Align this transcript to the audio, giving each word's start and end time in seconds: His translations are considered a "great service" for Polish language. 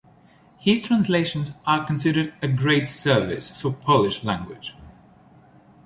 His 0.57 0.81
translations 0.81 1.51
are 1.63 1.85
considered 1.85 2.33
a 2.41 2.47
"great 2.47 2.87
service" 2.89 3.51
for 3.61 3.71
Polish 3.71 4.23
language. 4.23 4.73